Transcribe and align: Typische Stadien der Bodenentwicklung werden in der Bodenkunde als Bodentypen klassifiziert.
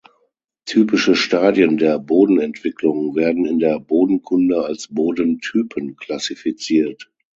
Typische 0.65 1.13
Stadien 1.15 1.77
der 1.77 1.99
Bodenentwicklung 1.99 3.13
werden 3.15 3.45
in 3.45 3.59
der 3.59 3.79
Bodenkunde 3.79 4.65
als 4.65 4.87
Bodentypen 4.87 5.95
klassifiziert. 5.95 7.11